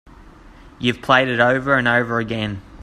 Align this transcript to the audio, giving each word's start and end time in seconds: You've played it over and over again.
You've 0.79 1.03
played 1.03 1.27
it 1.27 1.39
over 1.39 1.75
and 1.75 1.87
over 1.87 2.17
again. 2.17 2.63